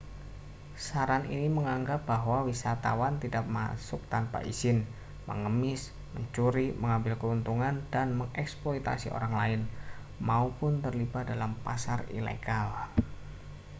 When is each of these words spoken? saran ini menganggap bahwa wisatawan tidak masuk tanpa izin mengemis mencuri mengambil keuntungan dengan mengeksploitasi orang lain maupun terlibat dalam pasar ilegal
saran 0.89 1.23
ini 1.35 1.45
menganggap 1.57 1.99
bahwa 2.11 2.37
wisatawan 2.49 3.15
tidak 3.23 3.45
masuk 3.57 4.01
tanpa 4.13 4.39
izin 4.51 4.77
mengemis 5.29 5.81
mencuri 6.17 6.67
mengambil 6.81 7.13
keuntungan 7.21 7.75
dengan 7.93 8.09
mengeksploitasi 8.25 9.07
orang 9.17 9.33
lain 9.41 9.61
maupun 10.29 10.71
terlibat 10.83 11.23
dalam 11.31 11.51
pasar 11.65 11.99
ilegal 12.19 12.67